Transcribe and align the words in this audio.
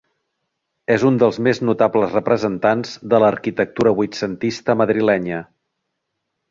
És 0.95 1.03
un 1.09 1.19
dels 1.23 1.37
més 1.47 1.61
notables 1.69 2.15
representants 2.17 2.97
de 3.15 3.21
l'arquitectura 3.25 3.97
vuitcentista 4.03 4.81
madrilenya. 4.83 5.45